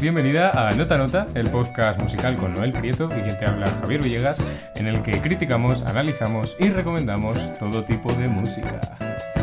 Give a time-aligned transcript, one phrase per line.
[0.00, 4.02] Bienvenida a Nota Nota, el podcast musical con Noel Prieto y quien te habla Javier
[4.02, 4.42] Villegas,
[4.74, 9.33] en el que criticamos, analizamos y recomendamos todo tipo de música.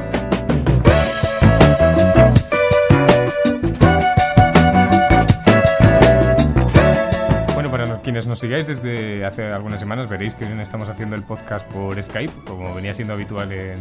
[8.03, 12.01] Quienes nos sigáis desde hace algunas semanas veréis que no estamos haciendo el podcast por
[12.01, 13.79] Skype, como venía siendo habitual en,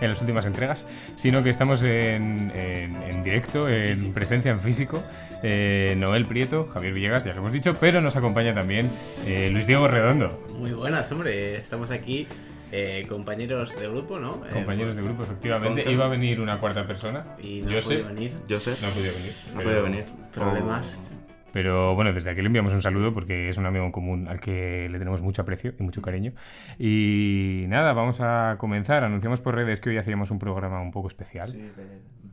[0.00, 5.02] en las últimas entregas, sino que estamos en, en- en directo, en presencia en físico.
[5.42, 8.90] Eh, Noel Prieto, Javier Villegas, ya lo hemos dicho, pero nos acompaña también
[9.26, 11.56] eh, Luis Diego Redondo, Muy buenas, hombre.
[11.56, 12.26] Estamos aquí,
[12.72, 14.42] eh, compañeros de grupo, ¿no?
[14.46, 15.90] Eh, compañeros de grupo, efectivamente.
[15.90, 17.24] Iba a venir una cuarta persona.
[17.42, 18.32] Y no ha podido venir.
[18.58, 19.32] Sé, no ha podido venir.
[19.48, 20.04] no pero- puede venir.
[20.32, 21.12] Problemas.
[21.52, 24.88] Pero bueno, desde aquí le enviamos un saludo porque es un amigo común al que
[24.90, 26.32] le tenemos mucho aprecio y mucho cariño.
[26.78, 29.04] Y nada, vamos a comenzar.
[29.04, 31.48] Anunciamos por redes que hoy hacíamos un programa un poco especial.
[31.50, 31.70] Sí,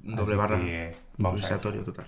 [0.03, 0.59] doble barra.
[0.59, 1.65] que, vamos a ver.
[1.65, 2.07] Improvisatorio total.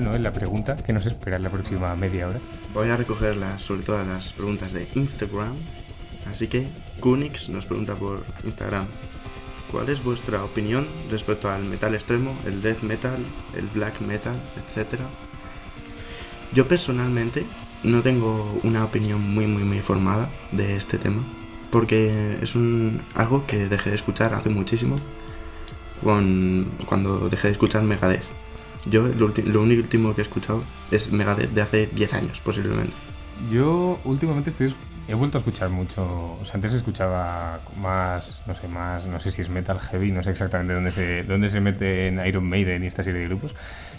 [0.00, 0.14] ¿No?
[0.14, 2.40] En la pregunta que nos espera en la próxima media hora.
[2.72, 5.56] Voy a recoger sobre todo las preguntas de Instagram.
[6.30, 6.68] Así que
[7.00, 8.86] Kunix nos pregunta por Instagram.
[9.70, 13.18] ¿Cuál es vuestra opinión respecto al metal extremo, el death metal,
[13.56, 15.04] el black metal, etcétera?
[16.52, 17.44] Yo personalmente
[17.82, 21.22] no tengo una opinión muy muy muy formada de este tema
[21.70, 24.96] porque es un algo que dejé de escuchar hace muchísimo
[26.04, 28.41] con, cuando dejé de escuchar Megadeth.
[28.90, 32.94] Yo lo, lo último que he escuchado es Megadeth de hace 10 años posiblemente.
[33.50, 34.74] Yo últimamente estoy
[35.08, 39.30] he vuelto a escuchar mucho, o sea, antes escuchaba más, no sé, más, no sé
[39.30, 42.84] si es metal heavy, no sé exactamente dónde se dónde se mete en Iron Maiden
[42.84, 43.54] y esta serie de grupos.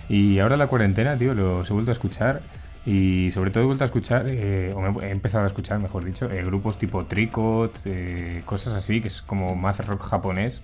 [0.09, 2.41] Y ahora la cuarentena, tío, los he vuelto a escuchar
[2.85, 6.03] y sobre todo he vuelto a escuchar, eh, o me he empezado a escuchar, mejor
[6.05, 10.61] dicho, eh, grupos tipo Tricot, eh, cosas así, que es como más rock japonés.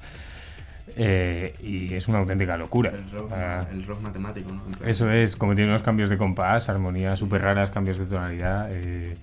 [0.98, 2.92] Eh, y es una auténtica locura.
[2.92, 4.88] El rock, Ah, el rock matemático, ¿no?
[4.88, 8.70] Eso es, como tiene unos cambios de compás, armonías súper raras, cambios de tonalidad.
[8.72, 9.16] eh,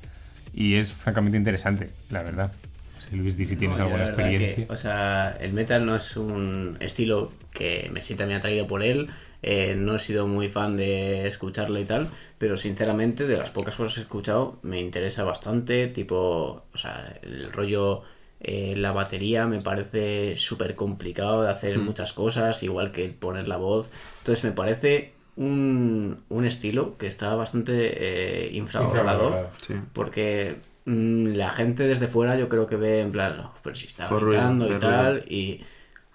[0.54, 2.50] y es francamente interesante, la verdad.
[2.94, 4.66] No sé, Luis, di si tienes No, alguna experiencia.
[4.66, 8.82] que, o sea, el metal no es un estilo que me sienta muy atraído por
[8.82, 9.10] él.
[9.42, 13.76] eh, no he sido muy fan de escucharlo y tal, pero sinceramente de las pocas
[13.76, 18.02] cosas que he escuchado me interesa bastante, tipo, o sea, el rollo,
[18.40, 23.56] eh, la batería me parece súper complicado de hacer muchas cosas, igual que poner la
[23.56, 29.50] voz, entonces me parece un, un estilo que está bastante eh, infravalorado.
[29.66, 29.74] Sí.
[29.92, 33.86] porque mm, la gente desde fuera yo creo que ve en plan, "Oh, pero si
[33.86, 35.60] está Por ruido, gritando y tal, y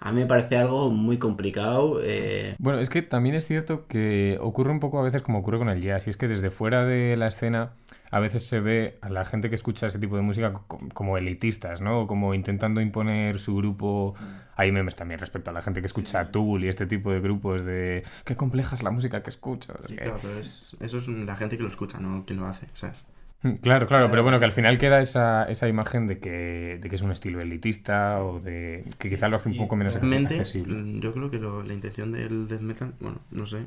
[0.04, 2.00] a mí me parece algo muy complicado.
[2.02, 5.58] eh, Bueno, es que también es cierto que ocurre un poco a veces como ocurre
[5.58, 7.72] con el jazz, y es que desde fuera de la escena
[8.10, 11.16] a veces se ve a la gente que escucha ese tipo de música co- como
[11.18, 12.06] elitistas, ¿no?
[12.06, 14.14] Como intentando imponer su grupo.
[14.54, 17.64] Hay memes también respecto a la gente que escucha Tool y este tipo de grupos
[17.64, 19.72] de qué compleja es la música que escucho.
[19.88, 22.66] Sí, claro, pero es- eso es la gente que lo escucha, no quien lo hace,
[22.74, 23.02] ¿sabes?
[23.62, 26.96] Claro, claro, pero bueno, que al final queda esa, esa imagen de que, de que
[26.96, 30.74] es un estilo elitista o de que quizá lo hace un poco menos accesible.
[30.74, 33.66] mm, yo creo que lo- la intención del death metal, bueno, no sé,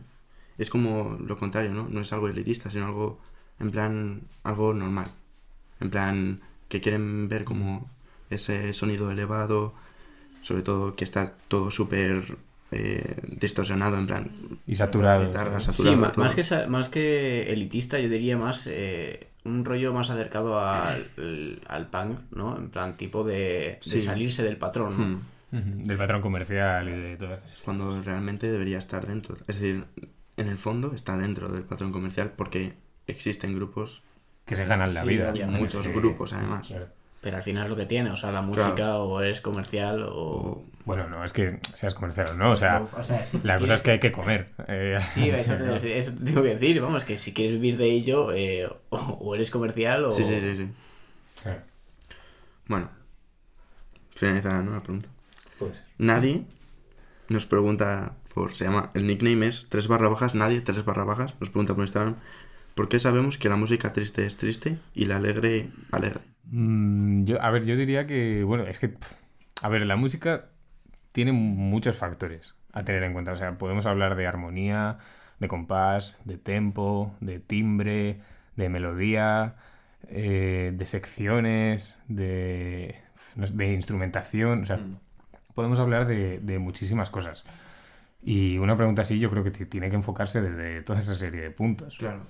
[0.57, 1.87] es como lo contrario, ¿no?
[1.89, 3.19] No es algo elitista, sino algo,
[3.59, 5.07] en plan, algo normal.
[5.81, 7.89] En plan, que quieren ver como
[8.29, 9.73] ese sonido elevado,
[10.41, 12.37] sobre todo que está todo súper
[12.71, 14.31] eh, distorsionado, en plan...
[14.67, 15.23] Y saturado,
[15.73, 15.83] sí,
[16.17, 21.09] más, que, más que elitista, yo diría más eh, un rollo más acercado al,
[21.67, 22.57] al punk, ¿no?
[22.57, 24.01] En plan, tipo de, de Sí.
[24.01, 25.57] salirse del patrón, ¿no?
[25.59, 25.83] Hmm.
[25.83, 29.35] Del patrón comercial y de todas estas cuando realmente debería estar dentro.
[29.47, 29.85] Es decir,
[30.35, 32.73] en el fondo está dentro del patrón comercial porque
[33.07, 34.01] existen grupos,
[34.45, 35.31] que se ganan la Sí, vida.
[35.31, 35.59] obviamente.
[35.61, 36.67] muchos grupos además.
[36.67, 36.87] Claro.
[37.25, 39.05] Pero al final es lo que tiene, o sea, la música Claro.
[39.05, 40.63] o es comercial o...
[40.85, 43.73] Bueno, no es que seas comercial o no, o sea, o sea, si la cosa
[43.73, 44.51] es que hay que comer.
[44.67, 47.85] eh, Sí, eso te, eso te tengo que decir, vamos, que si quieres vivir de
[47.89, 50.11] ello, eh, o, o eres comercial o...
[50.11, 50.69] Sí, sí, sí, sí.
[51.41, 51.61] claro,
[52.67, 52.89] Bueno,
[54.15, 54.73] finalizada ¿no?
[54.73, 55.09] la pregunta.
[55.57, 55.85] puede ser.
[55.97, 56.43] Nadie
[57.29, 61.33] nos pregunta por, se llama, el nickname es tres barra bajas, nadie, tres barra bajas,
[61.39, 62.17] nos pregunta por Instagram,
[62.75, 66.21] ¿por qué sabemos que la música triste es triste y la alegre, alegre?
[66.43, 68.93] Mm, yo, a ver, yo diría que, bueno, es que,
[69.61, 70.49] a ver, la música
[71.11, 73.33] tiene muchos factores a tener en cuenta.
[73.33, 74.99] O sea, podemos hablar de armonía,
[75.39, 78.21] de compás, de tempo, de timbre,
[78.55, 79.55] de melodía,
[80.09, 82.95] eh, de secciones, de,
[83.35, 84.61] de instrumentación.
[84.63, 84.99] O sea, Mm.
[85.55, 87.45] podemos hablar de, de muchísimas cosas.
[88.23, 91.51] Y una pregunta así yo creo que tiene que enfocarse desde toda esa serie de
[91.51, 91.97] puntos.
[91.97, 92.25] Claro.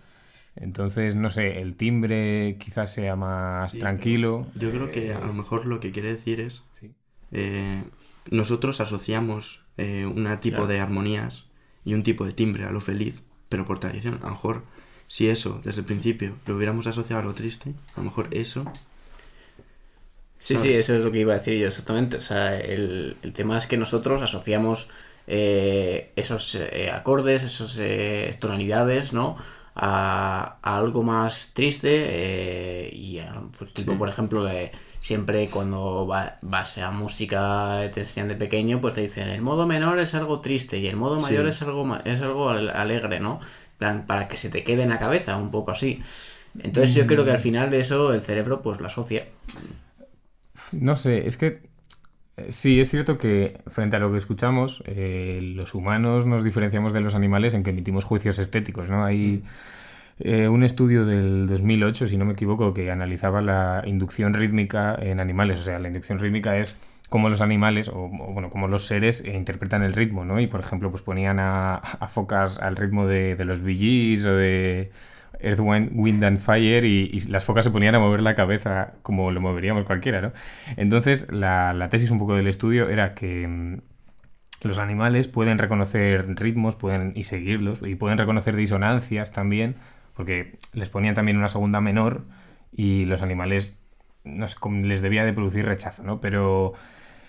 [0.56, 4.48] Entonces, no sé, el timbre quizás sea más Sí, tranquilo.
[4.56, 6.96] Yo creo que Eh, a lo mejor lo que quiere decir es, sí.
[7.32, 7.84] eh,
[8.32, 10.68] nosotros asociamos eh, un tipo Claro.
[10.68, 11.48] de armonías
[11.84, 14.16] y un tipo de timbre a lo feliz, pero por tradición.
[14.24, 14.64] A lo mejor
[15.08, 18.72] si eso desde el principio lo hubiéramos asociado a lo triste, a lo mejor eso...
[20.38, 22.18] Sí, sí, eso es lo que iba a decir yo exactamente.
[22.18, 24.90] O sea, el, el tema es que nosotros asociamos
[25.28, 27.80] eh, esos eh, acordes, esas
[28.40, 29.38] tonalidades, ¿no?
[29.78, 33.98] A, a algo más triste eh, y a- pues, tipo, Sí.
[33.98, 39.02] por ejemplo, eh, siempre cuando va- vas a música te enseñan de pequeño, pues te
[39.02, 41.50] dicen el modo menor es algo triste y el modo mayor Sí.
[41.50, 43.40] es algo es algo al- alegre, ¿no?
[43.78, 46.02] Plan, Para que se te quede en la cabeza, un poco así.
[46.58, 49.26] Entonces yo creo que al final de eso el cerebro pues lo asocia.
[50.72, 51.62] No sé, es que eh,
[52.50, 57.02] sí, es cierto que frente a lo que escuchamos, eh, los humanos nos diferenciamos de
[57.02, 59.06] los animales en que emitimos juicios estéticos, ¿no?
[59.06, 59.44] Hay
[60.20, 65.20] eh, un estudio del 2008, si no me equivoco, que analizaba la inducción rítmica en
[65.20, 65.60] animales.
[65.60, 66.78] O sea, la inducción rítmica es
[67.10, 70.40] cómo los animales, o, o, bueno, cómo los seres eh, interpretan el ritmo, ¿no?
[70.40, 74.36] Y por ejemplo, pues ponían a, a focas al ritmo de, de los Gees o
[74.36, 74.92] de
[75.40, 79.42] Earth, Wind, and Fire y, las focas se ponían a mover la cabeza como lo
[79.42, 80.34] moveríamos cualquiera, ¿no?
[80.78, 83.82] Entonces, la, la tesis un poco del estudio era que mm,
[84.62, 89.76] los animales pueden reconocer ritmos pueden, y seguirlos, y pueden reconocer disonancias también,
[90.14, 92.26] porque les ponían también una segunda menor
[92.72, 93.78] y los animales
[94.26, 96.20] no sé, les debía de producir rechazo, ¿no?
[96.20, 96.74] Pero,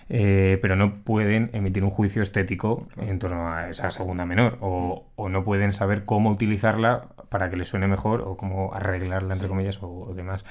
[0.09, 5.05] eh, pero no pueden emitir un juicio estético en torno a esa segunda menor, o,
[5.15, 9.47] o no pueden saber cómo utilizarla para que les suene mejor, o cómo arreglarla, entre
[9.49, 10.45] comillas, o, o demás.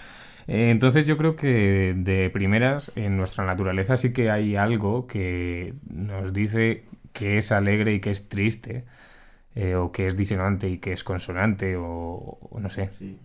[0.47, 5.75] Eh, Entonces yo creo que de primeras en nuestra naturaleza sí que hay algo que
[5.91, 8.85] nos dice que es alegre y que es triste,
[9.57, 12.91] eh, o que es disonante y que es consonante, o, o no sé.
[12.97, 13.19] Sí.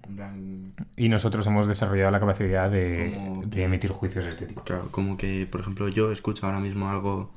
[0.97, 4.63] Y nosotros hemos desarrollado la capacidad de, Como de que- emitir juicios estéticos.
[4.63, 7.31] Claro, como que, por ejemplo, yo escucho ahora mismo algo,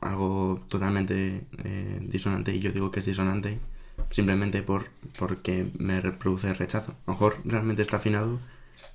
[0.00, 3.58] algo totalmente eh, disonante y yo digo que es disonante
[4.10, 4.86] simplemente por
[5.18, 6.92] porque me reproduce rechazo.
[6.92, 8.38] A lo mejor realmente está afinado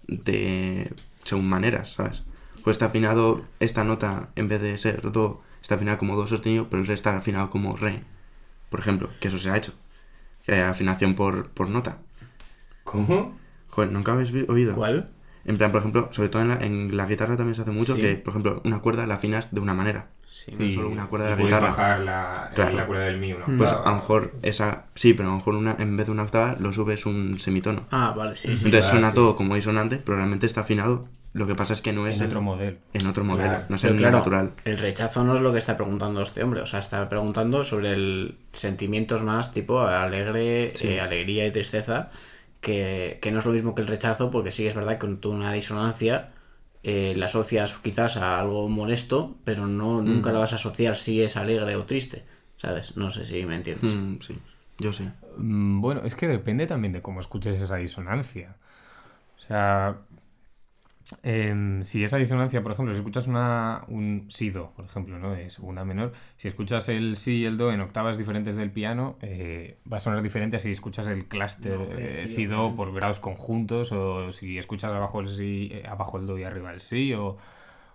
[0.08, 0.92] de
[1.24, 2.24] según maneras, ¿sabes?
[2.64, 6.68] Pues está afinado esta nota en vez de ser do, está afinada como do sostenido,
[6.70, 8.02] pero el re está afinado como re.
[8.70, 9.74] Por ejemplo, que eso se ha hecho.
[10.46, 11.98] Que hay afinación por, por nota.
[12.84, 13.38] ¿Cómo?
[13.70, 14.76] Joder, ¿nunca habéis oído?
[14.76, 15.10] ¿Cuál?
[15.46, 17.96] En plan, por ejemplo, sobre todo en la, en la guitarra también se hace mucho
[17.96, 18.02] Sí.
[18.02, 20.08] que, por ejemplo, una cuerda la afinas de una manera.
[20.30, 20.52] Sí.
[20.64, 21.72] no solo una cuerda de la puedes guitarra.
[21.72, 22.76] bajar la, Claro.
[22.76, 23.58] la cuerda del Mm.
[23.58, 26.24] Pues a lo mejor esa, sí, pero a lo mejor una, en vez de una
[26.24, 27.86] octava lo subes un semitono.
[27.92, 28.66] Ah, vale, sí, sí.
[28.66, 29.16] Entonces suena sí.
[29.16, 31.08] todo como disonante, pero realmente está afinado.
[31.38, 32.78] Lo que pasa es que no es en el- otro modelo.
[32.94, 33.66] en otro modelo, Claro.
[33.70, 34.54] no es Pero el claro, natural.
[34.66, 37.92] el rechazo no es lo que está preguntando este hombre, o sea, está preguntando sobre
[37.92, 40.88] el sentimientos más tipo alegre, Sí.
[40.88, 42.10] eh, alegría y tristeza,
[42.60, 45.20] que, que no es lo mismo que el rechazo, porque sí es verdad que con
[45.20, 46.30] tú una disonancia
[46.84, 51.22] eh, la asocias quizás a algo molesto, pero no nunca la vas a asociar si
[51.22, 52.24] es alegre o triste,
[52.56, 52.96] ¿sabes?
[52.98, 53.92] No sé si me entiendes.
[53.94, 54.40] Mm, sí,
[54.80, 55.08] yo sí.
[55.38, 58.56] Mm, Bueno, es que depende también de cómo escuches esa disonancia.
[59.38, 59.98] O sea,
[61.24, 65.32] em, si esa disonancia, por ejemplo, si escuchas una, un si-do, por ejemplo, ¿no?
[65.32, 69.18] De segunda menor, si escuchas el si y el do en octavas diferentes del piano,
[69.22, 73.92] eh, va a sonar diferente a si escuchas el clúster eh, si-do por grados conjuntos,
[73.92, 77.38] o si escuchas abajo el si, eh, abajo el do y arriba el si, o,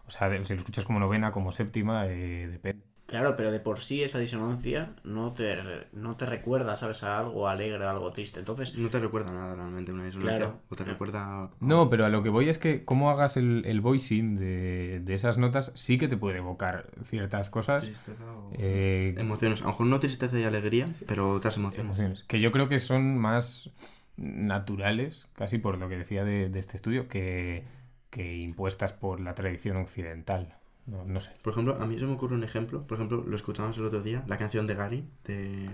[0.07, 2.92] o sea, de- si lo escuchas como novena, como séptima, eh, depende.
[3.07, 5.55] Claro, pero de por sí esa disonancia no te,
[5.93, 7.03] no te recuerda, ¿sabes?
[7.05, 8.39] A algo alegre, a algo triste.
[8.39, 10.37] Entonces, No te recuerda nada realmente una disonancia.
[10.39, 10.61] Claro.
[10.71, 11.51] O te recuerda.
[11.61, 15.15] No, pero a lo que voy es que cómo hagas el, el voicing de, de
[15.15, 19.61] esas notas sí que te puede evocar ciertas cosas, Tristeza o- eh, Emociones.
[19.61, 21.85] A lo mejor no tristeza y alegría, pero otras emociones.
[21.85, 23.69] emociones, que yo creo que son más
[24.17, 27.65] naturales, casi por lo que decía de, de este estudio, que,
[28.11, 30.55] que impuestas por la tradición occidental.
[30.87, 31.31] No, no sé.
[31.43, 32.87] Por ejemplo, a mí se me ocurre un ejemplo.
[32.87, 35.71] Por ejemplo, lo escuchamos el otro día, la canción de Gary, de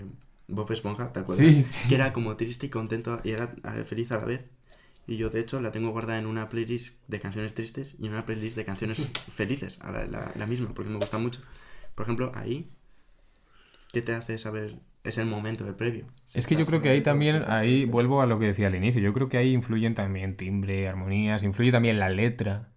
[0.48, 1.46] Bob Esponja, ¿te acuerdas?
[1.46, 1.88] Sí, sí.
[1.88, 3.54] Que era como triste y contento y era
[3.86, 4.50] feliz a la vez.
[5.06, 8.12] Y yo, de hecho, la tengo guardada en una playlist de canciones tristes y en
[8.12, 8.98] una playlist de canciones
[9.34, 11.40] felices, a la, la- la misma, porque me gusta mucho.
[11.94, 12.70] Por ejemplo, ahí,
[13.92, 14.76] ¿qué te hace saber?
[15.04, 16.06] Es el momento, el previo.
[16.34, 19.00] Es que yo creo que ahí también, ahí vuelvo a lo que decía al inicio,
[19.00, 22.68] yo creo que ahí influyen también timbre, armonías, influye también la letra,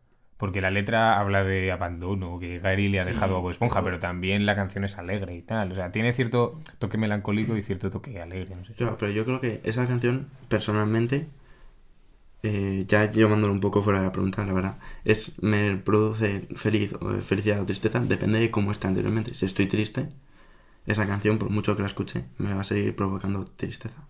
[0.42, 4.00] porque la letra habla de abandono, que Gary le ha dejado a Bob Esponja, pero
[4.00, 7.92] también la canción es alegre y tal, o sea, tiene cierto toque melancólico y cierto
[7.92, 8.74] toque alegre, no sé.
[8.74, 11.28] Claro, pero yo creo que esa canción, personalmente,
[12.42, 16.94] eh, ya llevándolo un poco fuera de la pregunta, la verdad, es me produce feliz
[16.94, 19.36] o felicidad o tristeza, depende de cómo está anteriormente.
[19.36, 20.10] Si estoy triste,
[20.88, 24.08] esa canción, por mucho que la escuche, me va a seguir provocando tristeza.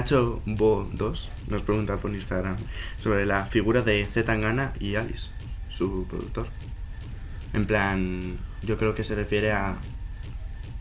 [0.00, 2.56] Nacho Bo 2 nos pregunta por Instagram
[2.96, 5.28] sobre la figura de Z Tangana y Alice,
[5.68, 6.48] su productor.
[7.52, 9.76] En plan, yo creo que se refiere a.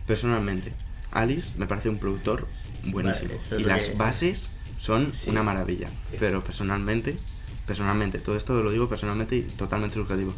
[0.08, 0.72] Personalmente,
[1.12, 2.48] Alice me parece un productor
[2.86, 3.34] buenísimo.
[3.52, 5.30] Vale, y las que- bases son Sí.
[5.30, 5.90] una maravilla.
[6.10, 6.16] Sí.
[6.18, 7.18] Pero personalmente,
[7.68, 10.34] personalmente, todo esto lo digo personalmente y totalmente subjetivo.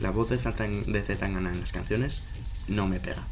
[0.00, 2.22] La voz de Z de Z Tangana en las canciones
[2.66, 3.22] no me pega.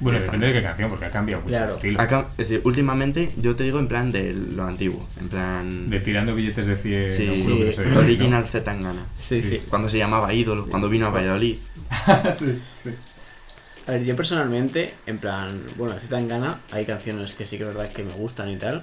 [0.00, 1.70] Bueno, depende de qué canción, porque ha cambiado mucho Claro.
[1.70, 2.00] el estilo.
[2.00, 5.88] Acá, es decir, últimamente yo te digo en plan de lo antiguo, en plan...
[5.88, 8.00] De tirando billetes de 100 Sí, que sí, llama, ¿no?
[8.00, 9.06] Original Z Tangana.
[9.18, 9.62] Sí, sí.
[9.70, 11.58] Cuando se llamaba Ídolo, cuando vino a Valladolid.
[12.38, 12.90] sí, sí.
[13.86, 17.68] A ver, yo personalmente, en plan, bueno, de Gana hay canciones que sí que es
[17.74, 18.82] verdad que me gustan y tal,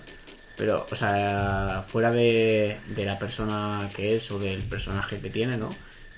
[0.55, 5.57] pero, o sea, fuera de, de la persona que es o del personaje que tiene,
[5.57, 5.69] ¿no?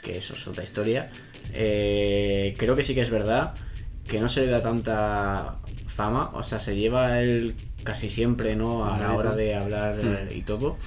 [0.01, 1.09] Que eso es otra historia.
[1.53, 3.53] eh, creo que sí que es verdad
[4.07, 5.57] que no se le da tanta
[5.88, 8.86] fama, o sea, se lleva él casi siempre, ¿no?
[8.86, 10.36] A la hora de hablar Hmm.
[10.36, 10.77] y todo,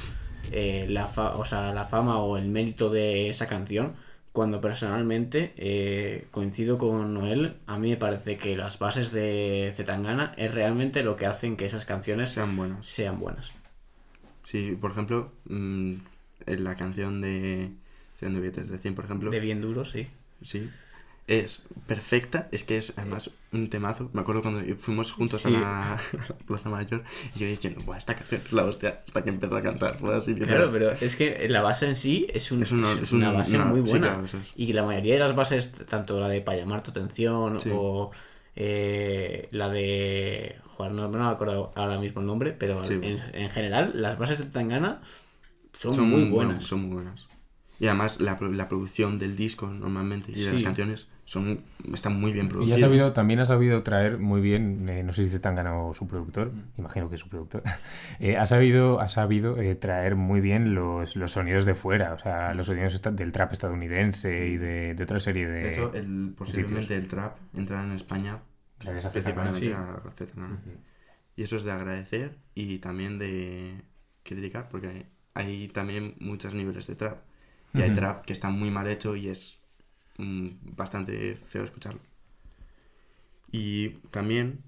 [0.53, 3.95] eh, la, fa- o sea, la fama o el mérito de esa canción,
[4.33, 10.35] cuando personalmente eh, coincido con Noel, a mí me parece que las bases de Zetangana
[10.37, 12.87] es realmente lo que hacen que esas canciones Sean buenos.
[12.87, 13.53] sean buenas.
[14.45, 15.95] Sí, por ejemplo, mm,
[16.47, 17.71] en la canción de
[18.19, 20.07] 100 de billetes de 100, por ejemplo, De bien duro, sí.
[20.43, 20.69] sí,
[21.29, 24.11] es perfecta, es que es además un temazo.
[24.13, 27.03] Me acuerdo cuando fuimos juntos a, la, a la Plaza Mayor
[27.35, 29.99] y yo diciendo, Buah, esta canción es la hostia, hasta que empezó a cantar.
[30.13, 33.57] Así, Claro, pero es que la base en sí es, un- Es una- es base
[33.57, 34.09] una- muy sí, buena.
[34.09, 34.53] claro, eso es.
[34.55, 37.71] Y la mayoría de las bases, tanto la de Para llamar tu atención Sí.
[37.73, 38.11] o
[38.55, 40.57] eh, la de...
[40.77, 43.03] Joder, no, no me acuerdo ahora mismo el nombre, pero en,
[43.33, 45.01] en general las bases de Tangana
[45.73, 46.65] son, muy buenas.
[46.65, 47.27] son muy buenas.
[47.79, 50.65] Y además la, pro- la producción del disco normalmente y de las Sí.
[50.65, 51.61] canciones son
[51.93, 52.81] están muy bien Y ha producidas.
[52.81, 56.53] sabido, también ha sabido traer muy bien, eh, no sé si tan ganado su productor,
[56.79, 57.63] imagino que es su productor,
[58.21, 62.19] eh, ha sabido, ha sabido eh, traer muy bien los, los sonidos de fuera, o
[62.19, 65.63] sea, los sonidos del trap estadounidense y de, de otra serie de...
[65.63, 68.43] De hecho, el, posiblemente el trap entrará en España
[68.81, 70.59] Gracias a principalmente Zetangana, a Zetangana.
[71.37, 73.83] Y eso es de agradecer y también de
[74.23, 77.19] criticar, porque hay también muchos niveles de trap.
[77.77, 79.59] Y hay trap que está muy mal hecho y es
[80.19, 82.01] mm, bastante feo escucharlo.
[83.53, 84.63] Y también,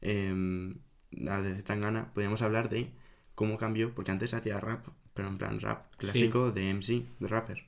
[0.00, 0.78] em,
[1.10, 2.92] la de Zetangana, podríamos hablar de
[3.34, 7.64] cómo cambió, porque antes hacía rap, pero en plan rap clásico de MC, de rapper.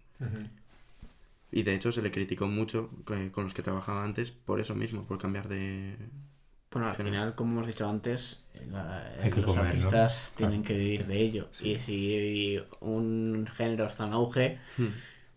[1.52, 4.74] Y de hecho se le criticó mucho eh, con los que trabajaba antes por eso
[4.74, 5.96] mismo, por cambiar de...
[6.72, 10.52] Bueno, al final, como hemos dicho antes, la- que los artistas Claro.
[10.52, 11.48] tienen que vivir de ello.
[11.50, 11.70] Sí.
[11.72, 14.58] Y si un género está en auge,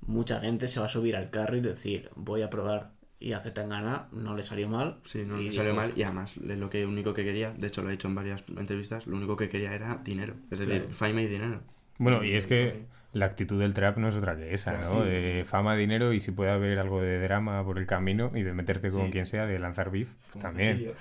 [0.05, 2.91] mucha gente se va a subir al carro y decir, voy a probar.
[3.19, 4.99] Y a Zetangana no le salió mal.
[5.05, 7.81] Sí, no le salió dijo, mal y además lo que único que quería, de hecho
[7.81, 10.93] lo he dicho en varias entrevistas, lo único que quería era dinero, es decir, Claro.
[10.93, 11.61] fama y dinero.
[11.97, 15.01] Bueno, y es que la actitud del trap no es otra que esa, ¿no?
[15.03, 18.53] De fama, dinero y si puede haber algo de drama por el camino y de
[18.53, 19.11] meterte con Sí.
[19.11, 20.91] quien sea, de lanzar beef, pues también.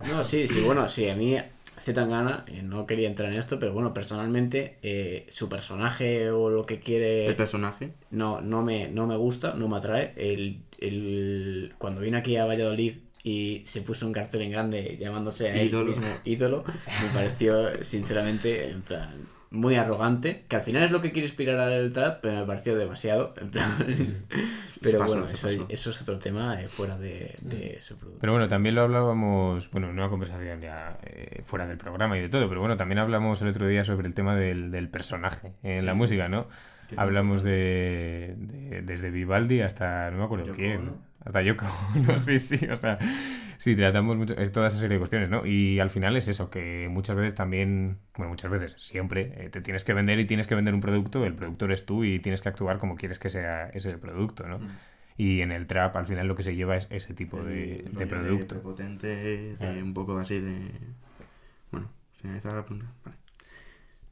[0.00, 1.36] No, sí, sí, bueno, sí, a mí
[1.80, 6.66] Zetangana, eh, no quería entrar en esto, pero bueno, personalmente eh, su personaje o lo
[6.66, 10.12] que quiere El personaje, no, no, me, no me gusta, no me atrae.
[10.16, 12.94] El, el- cuando vine aquí a Valladolid
[13.24, 15.90] y se puso un cartel en grande llamándose a él Ídolo.
[15.90, 19.14] mismo ídolo, me pareció sinceramente en plan
[19.52, 22.76] muy arrogante, que al final es lo que quiere inspirar al trap, pero me pareció
[22.76, 23.70] demasiado, en plan...
[24.82, 28.20] pero pasó, bueno, eso, eso es otro tema eh, fuera de, de su producto.
[28.20, 32.22] Pero bueno, también lo hablábamos, bueno, en una conversación ya eh, fuera del programa y
[32.22, 35.52] de todo, pero bueno, también hablamos el otro día sobre el tema del, del personaje
[35.62, 36.48] en la música, ¿no?
[36.96, 40.96] Hablamos de, de- desde Vivaldi hasta, no me acuerdo Yoko quién, Ono.
[41.24, 41.64] hasta Yoko
[41.96, 42.98] Ono, sí, sí, o sea,
[43.62, 45.46] sí, tratamos mucho, es toda esa serie de cuestiones, ¿no?
[45.46, 49.60] Y al final es eso, que muchas veces también, bueno, muchas veces, siempre, eh, te
[49.60, 52.42] tienes que vender y tienes que vender un producto, el producto eres tú y tienes
[52.42, 54.58] que actuar como quieres que sea ese producto, ¿no?
[55.16, 57.94] Y en el trap al final lo que se lleva es ese tipo de, el
[57.94, 58.54] de rollo producto.
[58.56, 60.70] de un poco así de...
[61.70, 62.92] Bueno, finalizar la pregunta.
[63.04, 63.16] Vale.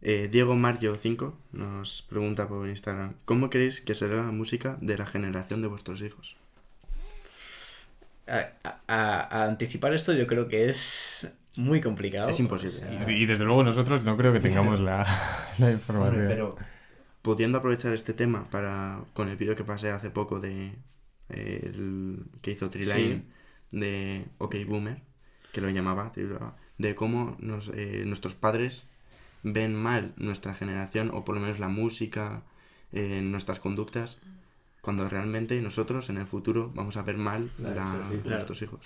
[0.02, 4.97] Eh, Diego Mario 5 nos pregunta por Instagram, ¿cómo creéis que será la música de
[4.97, 6.37] la generación de vuestros hijos?
[8.31, 12.29] A, a- a anticipar esto yo creo que es muy complicado.
[12.29, 12.77] Es imposible.
[12.77, 15.05] O sea, Y, y desde luego nosotros no creo que tengamos la,
[15.59, 16.15] la información.
[16.23, 16.57] Hombre, pero
[17.23, 20.75] pudiendo aprovechar este tema para con el vídeo que pasé hace poco de
[21.29, 23.25] eh, el que hizo Triline
[23.73, 25.03] de OK Boomer,
[25.53, 26.13] que lo llamaba,
[26.79, 28.87] de cómo nos, eh, nuestros padres
[29.43, 32.43] ven mal nuestra generación o por lo menos la música,
[32.93, 34.19] eh, nuestras conductas,
[34.81, 38.27] cuando realmente nosotros en el futuro vamos a ver mal La la- nuestros hijos.
[38.27, 38.81] nuestros hijos.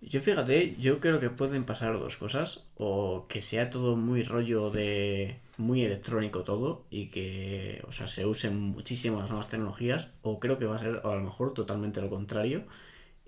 [0.00, 2.64] Yo fíjate, yo creo que pueden pasar dos cosas.
[2.76, 5.38] O que sea todo muy rollo de.
[5.56, 6.84] muy electrónico todo.
[6.90, 7.82] Y que.
[7.88, 10.10] O sea, se usen muchísimo las nuevas tecnologías.
[10.20, 12.64] O creo que va a ser a lo mejor totalmente lo contrario.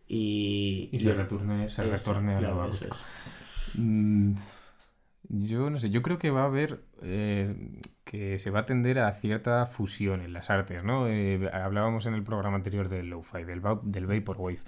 [0.07, 0.91] Y.
[0.93, 2.97] Y se retorne, se retorne a lo eso acústico.
[2.97, 3.79] es.
[3.79, 4.35] Mm,
[5.29, 9.01] Yo no sé, yo creo que va a haber eh, que se va a tender
[9.01, 11.09] a cierta fusión en las artes, ¿no?
[11.09, 14.61] Eh, hablábamos en el programa anterior del lo-fi, del, del vaporwave,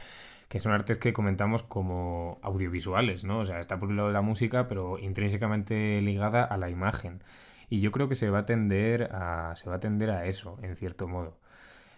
[0.48, 3.38] que son artes que comentamos como audiovisuales, ¿no?
[3.40, 7.22] O sea, está por un lado la música, pero intrínsecamente ligada a la imagen.
[7.70, 10.58] Y yo creo que se va a tender a, se va a tender a eso,
[10.62, 11.38] en cierto modo.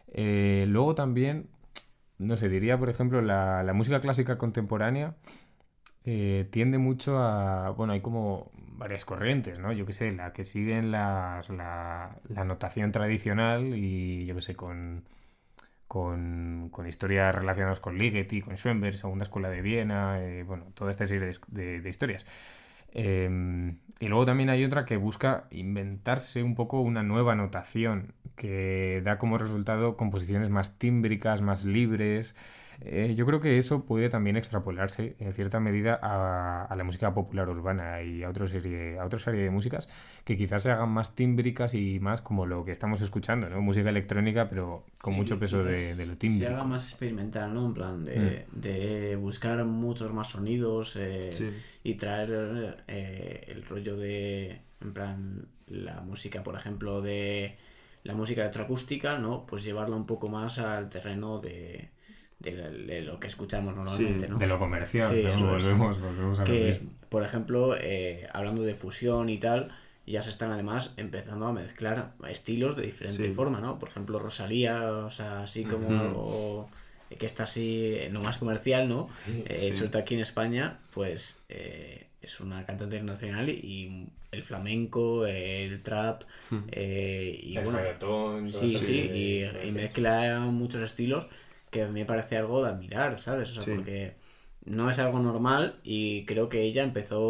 [0.08, 1.48] Eh, luego también,
[2.18, 5.16] no sé, diría, por ejemplo, la, la música clásica contemporánea
[6.04, 9.72] eh, tiende mucho a, bueno, hay como varias corrientes, ¿no?
[9.72, 14.56] Yo qué sé, la que siguen las, la, la notación tradicional y yo qué sé,
[14.56, 15.04] con,
[15.88, 20.90] con, con historias relacionadas con Ligeti, con Schoenberg, Segunda Escuela de Viena, eh, bueno, toda
[20.92, 22.26] esta serie de, historias.
[22.92, 29.02] Eh, y luego también hay otra que busca inventarse un poco una nueva notación que
[29.04, 32.34] da como resultado composiciones más tímbricas, más libres.
[32.82, 37.12] Eh, yo creo que eso puede también extrapolarse en cierta medida a, a la música
[37.12, 39.88] popular urbana y a otra serie, a otra serie de músicas
[40.24, 43.60] que quizás se hagan más tímbricas y más como lo que estamos escuchando, ¿no?
[43.60, 46.52] Música electrónica, pero con Sí, mucho peso de, lo Se tímbrico.
[46.52, 47.66] haga más experimental, ¿no?
[47.66, 51.50] En plan de, de buscar muchos más sonidos eh, Sí.
[51.84, 57.56] y traer eh, el rollo de, en plan, la música, por ejemplo, de
[58.04, 59.44] la música electroacústica, ¿no?
[59.46, 61.90] Pues llevarla un poco más al terreno de,
[62.40, 64.38] de, de lo que escuchamos normalmente, ¿no?
[64.38, 65.28] De lo comercial, Sí, ¿no?
[65.30, 65.40] es.
[65.42, 66.90] volvemos, volvemos a lo que, mismo.
[67.08, 69.70] por ejemplo, eh, hablando de fusión y tal,
[70.06, 73.34] ya se están además empezando a mezclar estilos de diferente Sí.
[73.34, 73.78] forma, ¿no?
[73.78, 76.68] Por ejemplo, Rosalía, o sea, así como algo
[77.18, 79.08] que está así, eh, no más comercial, ¿no?
[79.46, 79.78] Eh, sí.
[79.78, 86.22] Suelta aquí en España, pues eh, es una cantante internacional y, el flamenco, el trap,
[86.70, 87.80] eh, y El bueno,
[88.48, 91.28] Sí, sí, y, y mezcla muchos estilos
[91.70, 93.50] que a mí me parece algo de admirar, ¿sabes?
[93.50, 93.70] O sea, Sí.
[93.76, 94.14] porque
[94.64, 97.20] no es algo normal y creo que ella empezó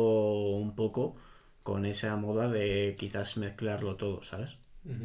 [0.56, 1.16] un poco
[1.62, 4.56] con esa moda de quizás mezclarlo todo, ¿sabes?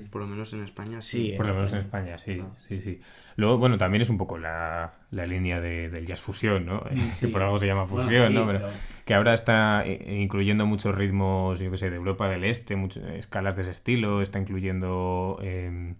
[0.09, 1.33] Por lo menos en España Sí, sí.
[1.35, 3.01] Por lo menos en España, sí, sí, sí.
[3.35, 6.81] Luego, bueno, también es un poco la, la línea de- del jazz fusión, ¿no?
[6.93, 6.95] Sí.
[7.19, 8.47] Que por algo se llama Bueno, fusión, sí, ¿no?
[8.47, 8.71] Pero pero-
[9.05, 13.57] que ahora está incluyendo muchos ritmos, yo qué sé, de Europa del Este, muchas escalas
[13.57, 15.95] de ese estilo, está incluyendo eh,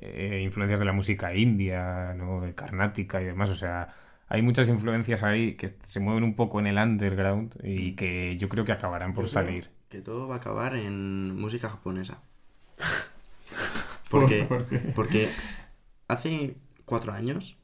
[0.00, 2.40] eh, influencias de la música india, ¿no?
[2.40, 3.88] De carnática y demás, o sea,
[4.28, 8.48] hay muchas influencias ahí que se mueven un poco en el underground y que yo
[8.48, 9.70] creo que acabarán por salir.
[9.88, 12.22] Que todo va a acabar en música japonesa.
[14.10, 14.78] Porque, ¿Por qué?
[14.94, 15.28] porque
[16.08, 17.56] hace cuatro años,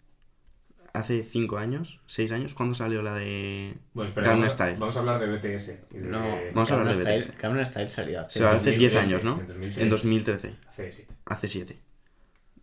[0.95, 4.77] hace cinco años, seis años, ¿cuándo salió la de Bueno, espera, Gangnam Style?
[4.79, 5.67] vamos a hablar de BTS.
[5.91, 7.39] de- No, Vamos a hablar de Style, BTS.
[7.43, 8.39] Gangnam Style salió hace...
[8.39, 9.41] O sea, hace 10 2013, años, ¿no?
[9.41, 9.83] en 2013.
[9.83, 11.15] En 2013, Hace siete.
[11.27, 11.79] hace siete.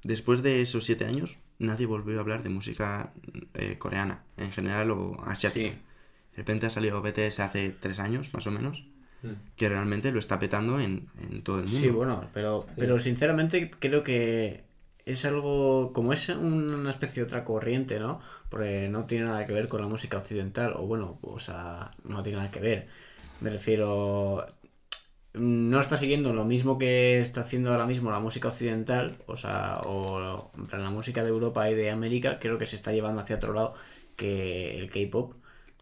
[0.03, 3.13] Después de esos siete años, nadie volvió a hablar de música
[3.53, 5.69] eh, coreana, en general, o asiática.
[5.75, 5.81] Sí.
[6.31, 8.85] De repente ha salido BTS hace tres años, más o menos,
[9.23, 9.55] Mm.
[9.55, 11.79] que realmente lo está petando en, en todo el mundo.
[11.79, 14.65] Sí, bueno, pero, pero sinceramente creo que
[15.05, 18.19] es algo, como es una especie de otra corriente, ¿no?
[18.49, 22.21] Porque no tiene nada que ver con la música occidental, o bueno, o sea, no
[22.21, 22.87] tiene nada que ver.
[23.39, 24.45] Me refiero,
[25.33, 29.79] no está siguiendo lo mismo que está haciendo ahora mismo la música occidental, o sea,
[29.85, 33.21] o en plan, la música de Europa y de América, creo que se está llevando
[33.21, 33.73] hacia otro lado
[34.15, 35.35] que el K-pop.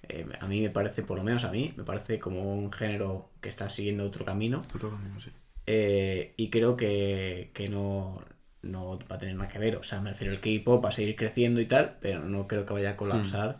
[0.07, 3.29] Eh, a mí me parece, por lo menos a mí, me parece como un género
[3.41, 4.63] que está siguiendo otro camino.
[4.73, 5.31] Otro camino, sí.
[5.67, 8.23] Eh, y creo que, que no,
[8.61, 9.75] no va a tener nada que ver.
[9.75, 12.65] O sea, me refiero al K-pop va a seguir creciendo y tal, pero no creo
[12.65, 13.59] que vaya a colapsar.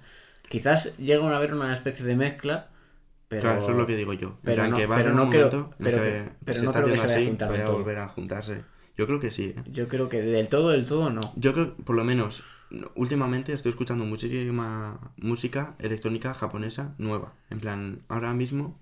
[0.50, 2.71] Quizás llegue a haber una especie de mezcla,
[3.32, 3.42] pero.
[3.42, 4.38] Claro, eso es lo que digo yo.
[4.44, 6.92] Pero no- que va pero no un creo- pero que pero se no está creo
[6.94, 8.64] que se vaya a así, juntar del vaya a volver a juntarse.
[8.98, 9.64] Yo creo que sí, ¿eh?
[9.72, 11.34] Yo creo que del todo, del todo no.
[11.38, 12.44] Yo creo, por lo menos,
[12.96, 17.34] últimamente estoy escuchando muchísima música electrónica japonesa nueva.
[17.50, 18.78] En plan, ahora mismo,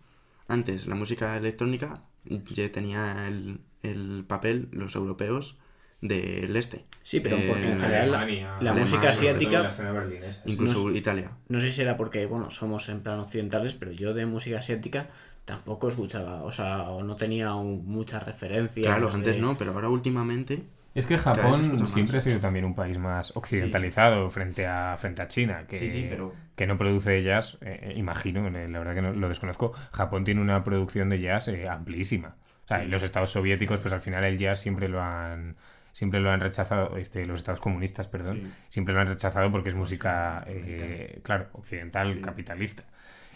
[0.47, 5.57] antes la música electrónica ya tenía el, el papel, los europeos,
[6.01, 6.83] del este.
[7.03, 10.41] Sí, pero porque en Eh, general la, Alemania, la Alemania, música asiática, la berlinesa.
[10.45, 11.31] Incluso No Italia.
[11.49, 15.07] no sé si era porque, bueno, somos en plan occidentales, pero yo de música asiática
[15.45, 18.85] tampoco escuchaba, o sea, o no tenía un- muchas referencias.
[18.85, 20.63] Claro, de- antes no, pero ahora últimamente
[20.95, 25.27] Es que Japón siempre ha sido también un país más occidentalizado frente a frente a
[25.27, 29.01] China, que, Sí, sí, pero- que no produce jazz, eh, imagino, eh, la verdad que
[29.03, 29.71] no, lo desconozco.
[29.91, 32.35] Japón tiene una producción de jazz eh, amplísima.
[32.65, 35.55] O sea, en los estados soviéticos, pues al final el jazz siempre lo han
[35.93, 38.47] siempre lo han rechazado, este, los estados comunistas, perdón, Sí.
[38.69, 42.21] siempre lo han rechazado porque es música, eh, claro, occidental, Sí.
[42.21, 42.83] capitalista.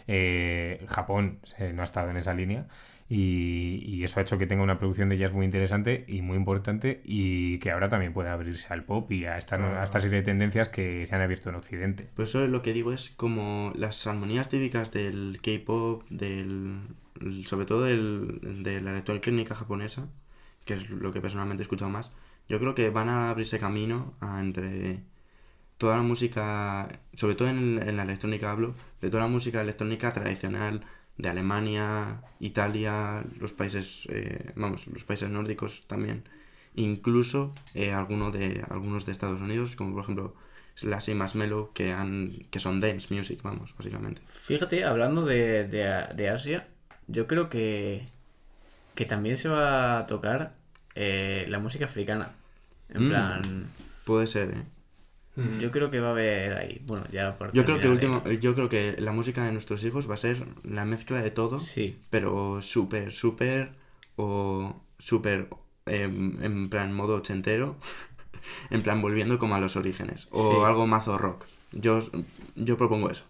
[0.07, 2.67] Eh, Japón eh, no ha estado en esa línea
[3.07, 6.35] y, y eso ha hecho que tenga una producción de jazz muy interesante y muy
[6.37, 10.17] importante y que ahora también puede abrirse al pop y a esta, a esta serie
[10.19, 12.09] de tendencias que se han abierto en Occidente.
[12.15, 16.79] Pues eso es lo que digo, es como las armonías típicas del K-pop, del,
[17.45, 20.07] sobre todo del, de la electrónica japonesa,
[20.65, 22.11] que es lo que personalmente he escuchado más.
[22.49, 25.03] Yo creo que van a abrirse camino a entre
[25.77, 30.13] toda la música, sobre todo en, en la electrónica hablo, de toda la música electrónica
[30.13, 30.82] tradicional
[31.17, 36.23] de Alemania, Italia, los países, eh, vamos, los países nórdicos también,
[36.75, 40.36] incluso eh, alguno de, algunos de Estados Unidos, como por ejemplo
[40.75, 44.21] Slash y Marshmello, que, han, que son dance music, vamos, básicamente.
[44.25, 46.67] Fíjate, hablando de, de, de Asia,
[47.08, 48.08] yo creo que,
[48.95, 50.56] que también se va a tocar
[50.95, 52.32] eh, la música africana.
[52.89, 53.10] En Mm.
[53.10, 53.67] plan,
[54.06, 54.63] Puede ser, ¿eh?
[55.60, 58.53] yo creo que va a haber ahí, bueno, ya por Yo creo que último, yo
[58.53, 61.60] creo que la música de nuestros hijos va a ser la mezcla de todo, eh,
[61.62, 63.71] Sí, pero súper, súper
[64.15, 65.47] o súper
[65.88, 67.77] em, en plan modo ochentero,
[68.69, 70.65] en plan volviendo como a los orígenes, o Sí.
[70.67, 71.45] algo mazo rock.
[71.71, 72.03] Yo,
[72.56, 73.23] yo propongo eso.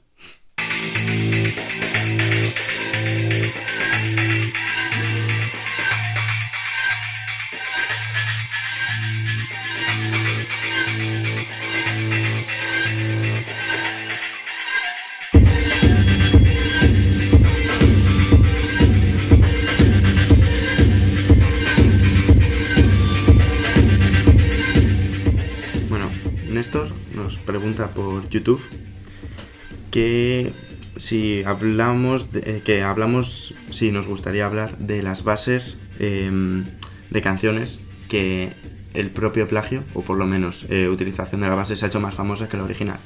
[27.89, 28.62] Por YouTube
[29.91, 30.52] que
[30.96, 36.63] si hablamos eh, que hablamos si nos gustaría hablar de las bases em,
[37.10, 38.50] de canciones que
[38.93, 42.00] el propio plagio o por lo menos eh, utilización de la base se ha hecho
[42.00, 43.00] más famosa que la original.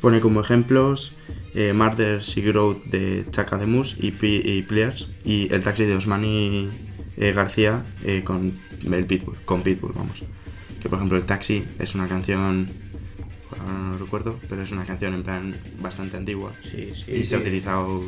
[0.00, 1.12] Pone como ejemplos
[1.54, 1.72] eh,
[2.20, 6.68] She Wrote de Chaka de Mus y, P- y Pliers y el taxi de Osmani
[7.18, 8.54] eh, García eh, con
[8.90, 10.24] el Pitbull, con Pitbull, vamos.
[10.80, 12.66] Que por ejemplo el taxi es una canción,
[13.62, 17.12] ahora no lo recuerdo, pero es una canción en plan bastante antigua sí, sí.
[17.12, 18.00] y se ha utilizado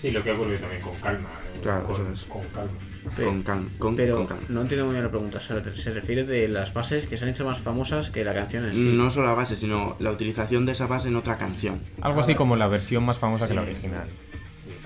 [0.00, 1.28] Sí, lo que ocurre también con calma.
[1.54, 1.62] ¿no?
[1.62, 2.24] Claro, con, eso es.
[2.24, 2.70] con calma.
[3.16, 3.68] con calma.
[3.78, 4.42] Con, Pero con calma.
[4.50, 7.46] no entiendo muy bien la pregunta, se, refiere de las bases que se han hecho
[7.46, 8.92] más famosas que la canción en sí.
[8.94, 11.80] No solo la base, sino la utilización de esa base en otra canción.
[12.02, 14.06] Algo así como la versión más famosa que la original.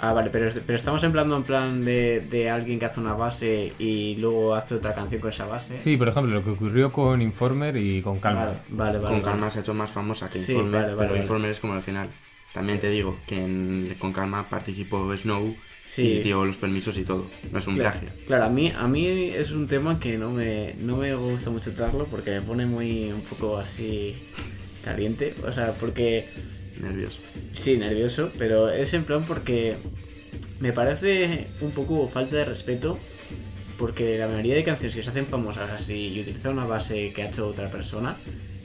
[0.03, 3.73] Ah, vale, pero, pero estamos hablando en plan de, de alguien que hace una base
[3.79, 5.79] y luego hace otra canción con esa base.
[5.81, 8.47] Sí, por ejemplo, lo que ocurrió con Informer y con calma.
[8.47, 9.01] Vale, vale, vale.
[9.01, 9.23] con vale.
[9.23, 11.21] calma se ha hecho más famosa que Sí, Informer, vale, vale, pero vale.
[11.23, 12.09] Informer es como el original.
[12.55, 15.55] También te digo que en- con calma participó Snow
[15.91, 16.03] Sí.
[16.03, 17.27] y dio los permisos y todo.
[17.53, 18.09] No es un Claro, plagio.
[18.27, 21.73] claro, a mí, a mí es un tema que no me, no me gusta mucho
[21.73, 24.17] tratarlo porque me pone muy un poco así
[24.85, 25.35] caliente.
[25.47, 26.27] O sea, porque
[26.81, 27.19] Nervioso.
[27.55, 29.75] Sí, nervioso, pero es en plan porque
[30.61, 32.99] me parece un poco falta de respeto
[33.79, 37.23] porque la mayoría de canciones que se hacen famosas así y utilizan una base que
[37.23, 38.17] ha hecho otra persona,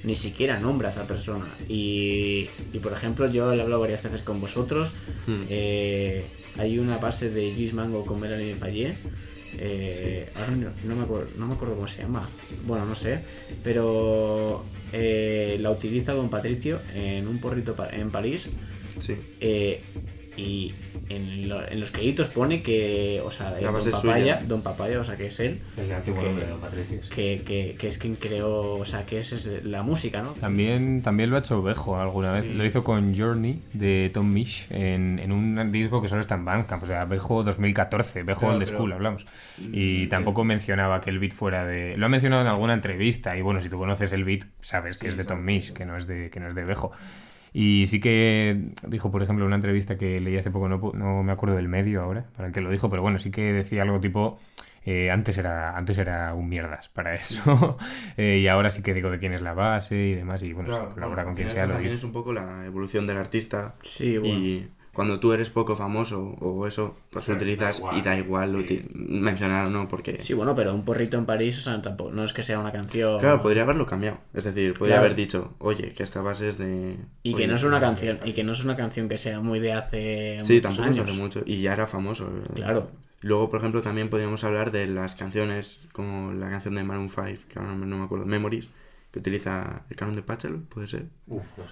[0.04, 1.46] ni siquiera nombra a esa persona.
[1.70, 4.92] Y, y, por ejemplo, yo he hablado varias veces con vosotros,
[5.26, 5.44] Hmm.
[5.50, 6.26] eh,
[6.58, 8.96] hay una base de Luis Mango con Melanie Payet.
[9.60, 12.30] Eh, ahora no, no me acuerdo, no me acuerdo cómo se llama.
[12.66, 13.22] Bueno, no sé.
[13.64, 14.64] Pero
[14.94, 18.46] eh, la utiliza Don Patricio en un porrito pa- en París.
[19.02, 19.16] Sí.
[19.42, 19.82] eh,
[20.38, 20.74] y
[21.10, 24.40] en, lo- en los créditos pone que, o sea, eh, Don es Papaya, suya.
[24.48, 27.00] Don Papaya, o sea, que es él, El antiguo Que- nombre de Don Patricio.
[27.14, 30.32] que, que, que es quien creó, o sea, que esa es la música, ¿no?
[30.34, 32.46] También, también lo ha hecho Bejo alguna vez.
[32.46, 32.54] Sí.
[32.54, 36.46] Lo hizo con Journey de Tom Misch en, en un disco que solo está en
[36.46, 36.84] Bandcamp.
[36.84, 39.26] O sea, Bejo 2014, Bejo Pero- Old pero- School, hablamos.
[39.60, 40.46] Y Mm, tampoco eh.
[40.46, 41.96] mencionaba que el beat fuera de.
[41.98, 43.38] Lo ha mencionado en alguna entrevista.
[43.38, 45.40] Y bueno, si tú conoces el beat, sabes que Sí, es de Tom.
[45.44, 46.92] Misch, que no es de, que no es de Bejo.
[47.58, 50.94] Y sí que dijo, por ejemplo, en una entrevista que leí hace poco, no, pu-
[50.94, 53.54] no me acuerdo del medio ahora, para el que lo dijo, pero bueno, sí que
[53.54, 54.38] decía algo tipo.
[54.84, 57.78] eh, antes era antes era un mierdas para eso
[58.18, 60.70] eh, y ahora sí que digo de quién es la base y demás y bueno
[60.70, 63.08] Claro, se colabora bueno, con quien sea lo también dice es un poco la evolución
[63.08, 64.36] del artista Sí, bueno.
[64.38, 68.02] y cuando tú eres poco famoso o eso, pues Sí, lo utilizas da igual, y
[68.02, 68.86] da igual sí.
[68.94, 70.22] mencionar o no, porque...
[70.22, 72.72] Sí, bueno, pero un porrito en París, o sea, tampoco, no es que sea una
[72.72, 73.20] canción...
[73.20, 74.20] Claro, podría haberlo cambiado.
[74.34, 75.06] Es decir, podría Claro.
[75.06, 76.96] haber dicho, oye, que esta base es de...
[77.24, 79.42] Y que oye, no es una canción, y que no es una canción que sea
[79.42, 81.44] muy de hace Sí, muchos tampoco es hace mucho.
[81.46, 82.30] Y ya era famoso.
[82.56, 82.88] Claro.
[83.22, 87.26] Luego, por ejemplo, también podríamos hablar de las canciones, como la canción de Maroon 5,
[87.50, 88.70] que ahora no me acuerdo, Memories,
[89.16, 91.06] que utiliza el canon de Pachel, puede ser.
[91.28, 91.64] Uf, no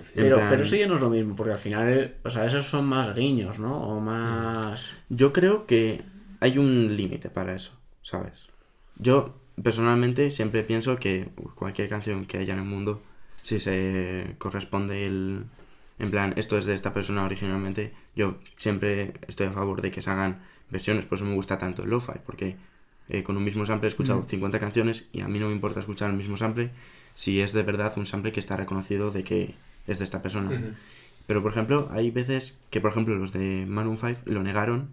[0.00, 2.46] sé Pero, plan- pero eso ya no es lo mismo, porque al final, o sea,
[2.46, 3.76] esos son más guiños, ¿no?
[3.88, 4.92] O más...
[5.08, 6.00] Yo creo que
[6.38, 8.46] hay un límite para eso, ¿sabes?
[8.96, 13.02] Yo, personalmente, siempre pienso que cualquier canción que haya en el mundo,
[13.42, 15.46] si se corresponde el...
[15.98, 20.02] En plan, esto es de esta persona originalmente, yo siempre estoy a favor de que
[20.02, 22.56] se hagan versiones, por eso me gusta tanto el lo-fi, porque
[23.08, 25.80] eh, con un mismo sample he escuchado 50 canciones y a mí no me importa
[25.80, 26.70] escuchar el mismo sample
[27.14, 29.54] si es de verdad un sample que está reconocido de que
[29.86, 30.50] es de esta persona.
[30.50, 30.72] Ujú.
[31.26, 34.88] Pero, por ejemplo, hay veces que, por ejemplo, los de Maroon 5 lo negaron,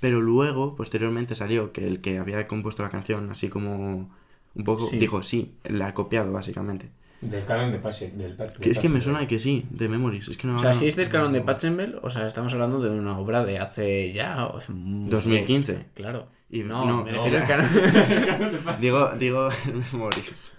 [0.00, 4.10] pero luego, posteriormente, salió que el que había compuesto la canción, así como
[4.54, 4.98] un poco, Sí.
[4.98, 6.88] dijo, sí, la ha copiado, básicamente.
[7.20, 10.28] Del canon de Pase, del Que es que me suena que sí, de Memories.
[10.28, 10.56] Es que no.
[10.56, 13.18] O sea, no- si es del canon de Pachelbel, o sea, estamos hablando de una
[13.18, 14.46] obra de hace ya...
[14.46, 15.86] o- 2015.
[15.94, 16.28] Claro.
[16.50, 17.18] Y- no, no, me no.
[17.24, 18.80] refiero al canon...
[18.80, 19.48] Digo, digo,
[19.92, 20.52] Memories.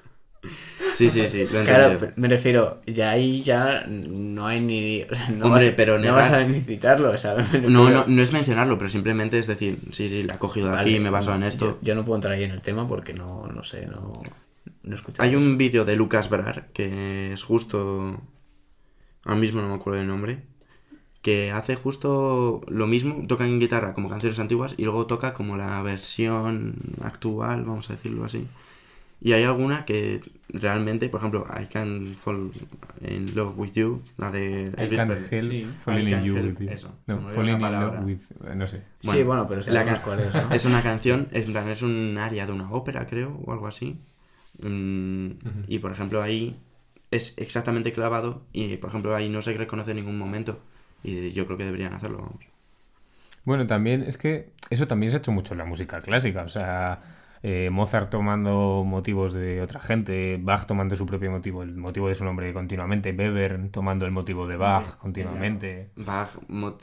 [0.95, 5.03] Sí, sí, sí, lo Claro, me refiero, ya ahí ya no hay ni...
[5.03, 7.45] O sea, no Hombre, vas, pero no negar- vas a ni citarlo, ¿sabes?
[7.69, 10.75] No, no, no es mencionarlo, pero simplemente es decir, sí, sí, la he cogido de
[10.79, 11.65] aquí, Vale, me baso en no, esto.
[11.65, 14.13] Yo, yo no puedo entrar ahí en el tema porque no, no sé, no,
[14.83, 15.39] no he escuchado Hay eso.
[15.39, 18.19] un vídeo de Lucas Brar, que es justo...
[19.23, 20.41] Ahora mismo no me acuerdo el nombre.
[21.21, 25.55] Que hace justo lo mismo, toca en guitarra como canciones antiguas y luego toca como
[25.57, 28.47] la versión actual, vamos a decirlo así.
[29.23, 32.51] Y hay alguna que realmente, por ejemplo, I Can Fall
[33.07, 35.39] in Love With You, la de I can't Presley.
[35.39, 35.77] help Sí.
[35.83, 36.69] falling in you with you.
[36.71, 38.55] eso, se No, falling la in love with...
[38.55, 38.81] No sé.
[39.01, 40.51] Sí, bueno, pero la sabemos ca- cuál es, ¿no?
[40.51, 43.67] Es una canción, es, en plan, es un área de una ópera, creo, o algo
[43.67, 43.99] así.
[44.59, 45.29] Mm,
[45.67, 46.59] Y por ejemplo, ahí
[47.11, 50.59] es exactamente clavado y por ejemplo, ahí no se reconoce en ningún momento.
[51.03, 52.45] Y yo creo que deberían hacerlo, vamos.
[53.43, 56.43] Bueno, también es que eso también se ha hecho mucho en la música clásica.
[56.43, 57.01] O sea,
[57.43, 62.15] eh, Mozart tomando motivos de otra gente, Bach tomando su propio motivo, el motivo de
[62.15, 65.89] su nombre continuamente, Weber tomando el motivo de Bach continuamente.
[65.95, 66.29] Bach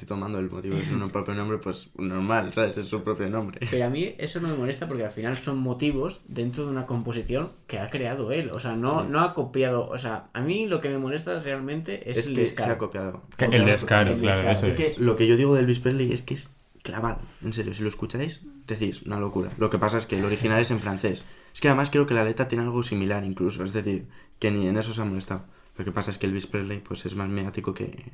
[0.07, 2.77] tomando el motivo de su propio nombre, pues normal, ¿sabes?
[2.79, 3.61] Es su propio nombre.
[3.71, 6.87] Pero a mí eso no me molesta porque al final son motivos dentro de una
[6.87, 8.51] composición que ha creado él.
[8.51, 9.89] O sea, no, no ha copiado.
[9.89, 12.79] O sea, a mí lo que me molesta realmente es, Es el que se ha
[12.79, 13.23] copiado.
[13.39, 14.51] El descaro, el claro, descaro.
[14.51, 14.95] eso Es es.
[14.95, 16.51] que lo que yo digo de Elvis Presley es que es
[16.83, 19.51] clavado, en serio, si lo escucháis, decís, una locura.
[19.59, 21.25] Lo que pasa es que el original es en francés.
[21.53, 24.07] Es que además creo que la letra tiene algo similar incluso, es decir,
[24.39, 25.45] que ni en eso se ha molestado.
[25.77, 28.13] Lo que pasa es que Elvis Presley pues es más mediático que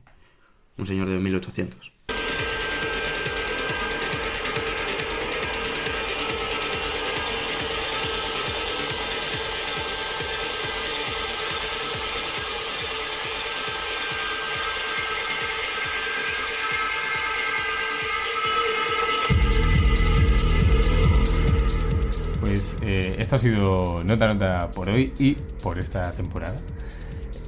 [0.77, 1.93] un señor de 1800.
[23.45, 26.59] Sido Nota Nota por hoy y por esta temporada.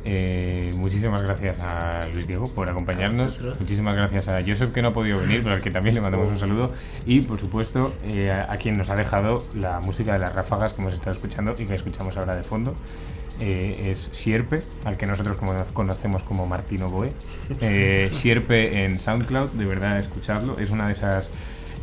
[0.04, 3.40] Eh, muchísimas gracias a Luis Diego por acompañarnos.
[3.58, 6.28] Muchísimas gracias a Joseph que no ha podido venir, pero al que también le mandamos
[6.28, 6.70] un saludo.
[7.06, 10.74] Y por supuesto eh, a, a quien nos ha dejado la música de las ráfagas
[10.74, 12.74] que hemos estado escuchando y que escuchamos ahora de fondo.
[13.40, 17.10] Eh, es Sierpe, al que nosotros como conocemos como Martino Boe.
[18.12, 20.58] Sierpe en SoundCloud, de verdad escucharlo.
[20.58, 21.30] Es una de esas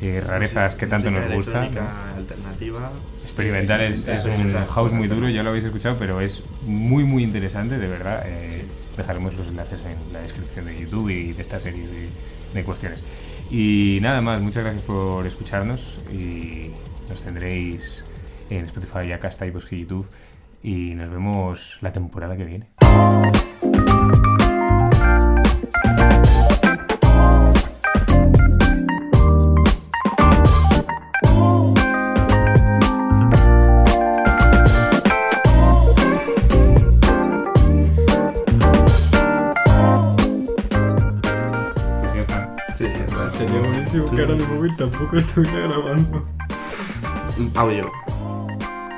[0.02, 1.52] eh, rarezas que tanto nos Música gusta.
[1.54, 1.66] ¿no?
[1.66, 2.92] electrónica alternativa.
[3.22, 7.24] Experimental es, es un house muy duro, ya lo habéis escuchado, pero es muy muy
[7.24, 8.24] interesante, de verdad.
[8.26, 8.66] Eh,
[8.98, 12.10] Dejaremos los enlaces en la descripción de YouTube y de esta serie de,
[12.54, 13.00] de cuestiones.
[13.50, 16.72] Y nada más, muchas gracias por escucharnos y
[17.10, 18.04] nos tendréis
[18.52, 20.08] en Spotify, Acasta, iVoox y YouTube.
[20.62, 22.68] Y nos vemos la temporada que viene.
[44.64, 46.26] Momento tampoco estuviera grabando.
[47.56, 47.92] Audio.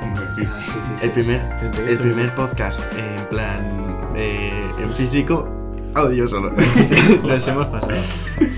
[0.01, 0.61] Hombre, sí, sí,
[0.97, 1.05] sí.
[1.05, 5.47] El primer, 38 el primer podcast en plan eh, en físico,
[5.95, 6.51] audio solo.
[7.23, 7.93] Nos hemos pasado.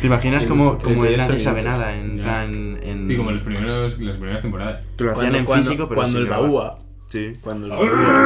[0.01, 1.95] ¿Te imaginas como, como él 38 nadie sabe nada?
[1.95, 2.23] En Ya.
[2.23, 2.77] plan.
[2.83, 4.81] En, Sí, como los primeros, las primeras temporadas.
[4.97, 6.45] Que lo hacían Cuando, en cuando- físico, pero cuando el grabar.
[6.45, 6.79] baúa.
[7.07, 7.33] Sí.
[7.41, 8.25] Cuando el baúa.